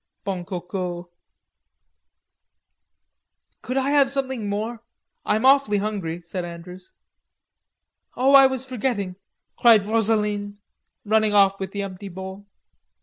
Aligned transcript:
Bon 0.23 0.43
Coco." 0.43 1.11
"Could 3.61 3.77
I 3.77 3.91
have 3.91 4.09
something 4.11 4.49
more, 4.49 4.81
I'm 5.27 5.45
awfully 5.45 5.77
hungry," 5.77 6.23
said 6.23 6.43
Andrews. 6.43 6.91
"Oh, 8.17 8.33
I 8.33 8.47
was 8.47 8.65
forgetting," 8.65 9.17
cried 9.59 9.85
Rosaline, 9.85 10.57
running 11.05 11.35
off 11.35 11.59
with 11.59 11.71
the 11.71 11.83
empty 11.83 12.09
bowl. 12.09 12.47